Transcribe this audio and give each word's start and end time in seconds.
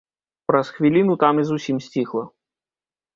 Праз 0.51 0.69
хвіліну 0.77 1.17
там 1.23 1.41
і 1.41 1.43
зусім 1.49 1.77
сціхла. 1.89 2.23